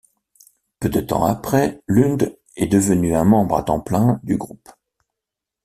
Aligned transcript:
Peu 0.79 0.89
de 0.89 0.99
temps 0.99 1.25
après, 1.25 1.83
Lund 1.85 2.35
est 2.55 2.65
devenue 2.65 3.13
un 3.13 3.23
membre 3.23 3.57
à 3.57 3.61
temps 3.61 3.79
plein 3.81 4.19
du 4.23 4.35
groupe. 4.35 4.67